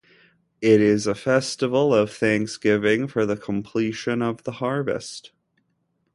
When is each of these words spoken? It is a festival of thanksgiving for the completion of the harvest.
It 0.63 0.81
is 0.81 1.05
a 1.05 1.13
festival 1.13 1.93
of 1.93 2.11
thanksgiving 2.11 3.07
for 3.07 3.23
the 3.27 3.37
completion 3.37 4.23
of 4.23 4.41
the 4.45 4.53
harvest. 4.53 5.31